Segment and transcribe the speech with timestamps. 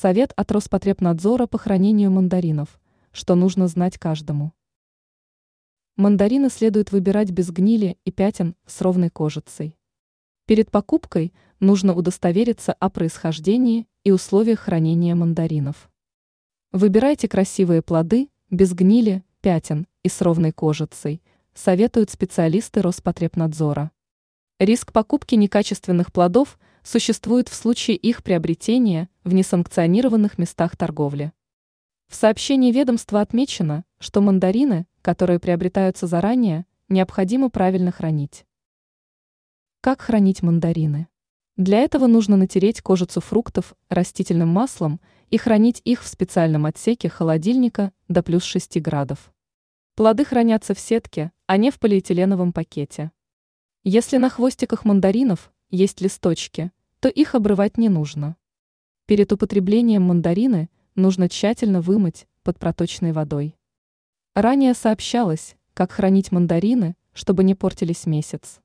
[0.00, 2.78] Совет от Роспотребнадзора по хранению мандаринов,
[3.10, 4.52] что нужно знать каждому.
[5.96, 9.76] Мандарины следует выбирать без гнили и пятен с ровной кожицей.
[10.46, 15.90] Перед покупкой нужно удостовериться о происхождении и условиях хранения мандаринов.
[16.70, 21.20] Выбирайте красивые плоды без гнили, пятен и с ровной кожицей,
[21.54, 23.90] советуют специалисты Роспотребнадзора.
[24.60, 31.32] Риск покупки некачественных плодов существует в случае их приобретения в несанкционированных местах торговли.
[32.08, 38.46] В сообщении ведомства отмечено, что мандарины, которые приобретаются заранее, необходимо правильно хранить.
[39.82, 41.08] Как хранить мандарины?
[41.56, 47.92] Для этого нужно натереть кожицу фруктов растительным маслом и хранить их в специальном отсеке холодильника
[48.08, 49.32] до плюс 6 градусов.
[49.94, 53.12] Плоды хранятся в сетке, а не в полиэтиленовом пакете.
[53.84, 58.36] Если на хвостиках мандаринов есть листочки, то их обрывать не нужно.
[59.08, 63.56] Перед употреблением мандарины нужно тщательно вымыть под проточной водой.
[64.34, 68.60] Ранее сообщалось, как хранить мандарины, чтобы не портились месяц.